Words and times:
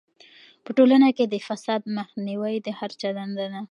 په 0.63 0.69
ټولنه 0.77 1.07
کې 1.17 1.25
د 1.27 1.35
فساد 1.47 1.81
مخنیوی 1.97 2.55
د 2.61 2.67
هر 2.79 2.91
چا 2.99 3.09
دنده 3.17 3.45
ده. 3.51 3.59